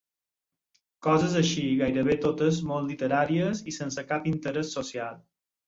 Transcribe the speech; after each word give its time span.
Coses 1.07 1.35
així, 1.41 1.65
gairebé 1.83 2.17
totes 2.25 2.63
molt 2.71 2.91
literàries 2.95 3.63
i 3.73 3.77
sense 3.79 4.07
cap 4.15 4.29
interès 4.35 4.77
social. 4.81 5.25